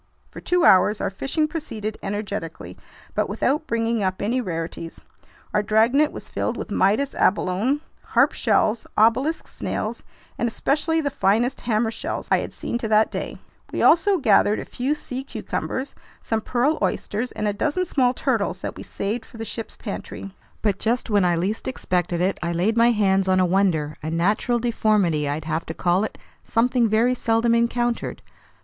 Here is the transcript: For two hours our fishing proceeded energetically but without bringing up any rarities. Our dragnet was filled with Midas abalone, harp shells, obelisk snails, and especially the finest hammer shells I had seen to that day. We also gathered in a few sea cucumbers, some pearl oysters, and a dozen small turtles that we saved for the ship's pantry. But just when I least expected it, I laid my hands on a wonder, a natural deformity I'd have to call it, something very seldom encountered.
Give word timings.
For 0.31 0.41
two 0.41 0.65
hours 0.65 0.99
our 0.99 1.11
fishing 1.11 1.47
proceeded 1.47 1.99
energetically 2.01 2.75
but 3.13 3.29
without 3.29 3.67
bringing 3.67 4.01
up 4.01 4.19
any 4.19 4.41
rarities. 4.41 5.01
Our 5.53 5.61
dragnet 5.61 6.11
was 6.11 6.27
filled 6.27 6.57
with 6.57 6.71
Midas 6.71 7.13
abalone, 7.13 7.81
harp 8.05 8.31
shells, 8.31 8.87
obelisk 8.97 9.47
snails, 9.47 10.01
and 10.39 10.47
especially 10.47 11.01
the 11.01 11.11
finest 11.11 11.61
hammer 11.61 11.91
shells 11.91 12.27
I 12.31 12.39
had 12.39 12.51
seen 12.51 12.79
to 12.79 12.87
that 12.87 13.11
day. 13.11 13.37
We 13.71 13.83
also 13.83 14.17
gathered 14.17 14.57
in 14.57 14.63
a 14.63 14.65
few 14.65 14.95
sea 14.95 15.23
cucumbers, 15.23 15.93
some 16.23 16.41
pearl 16.41 16.79
oysters, 16.81 17.31
and 17.33 17.47
a 17.47 17.53
dozen 17.53 17.85
small 17.85 18.15
turtles 18.15 18.61
that 18.61 18.75
we 18.75 18.81
saved 18.81 19.23
for 19.23 19.37
the 19.37 19.45
ship's 19.45 19.77
pantry. 19.77 20.33
But 20.63 20.79
just 20.79 21.11
when 21.11 21.25
I 21.25 21.35
least 21.35 21.67
expected 21.67 22.21
it, 22.21 22.39
I 22.41 22.53
laid 22.53 22.75
my 22.75 22.89
hands 22.89 23.27
on 23.27 23.39
a 23.39 23.45
wonder, 23.45 23.95
a 24.01 24.09
natural 24.09 24.57
deformity 24.57 25.29
I'd 25.29 25.45
have 25.45 25.63
to 25.67 25.75
call 25.75 26.03
it, 26.03 26.17
something 26.43 26.89
very 26.89 27.13
seldom 27.13 27.53
encountered. 27.53 28.23